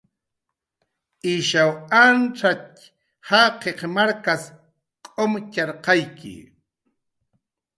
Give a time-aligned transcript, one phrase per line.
[1.33, 1.71] Ishaw
[2.03, 2.75] antzatx
[3.27, 4.43] jaqiq markas
[5.13, 6.35] k'umtxarqayki